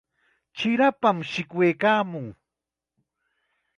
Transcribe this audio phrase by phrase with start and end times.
[0.57, 2.27] Chirapam shikwaykaamun.